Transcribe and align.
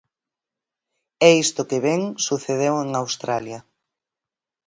E 1.27 1.29
isto 1.43 1.67
que 1.69 1.79
ven 1.85 2.01
sucedeu 2.27 2.73
en 2.83 2.89
Australia. 3.01 3.59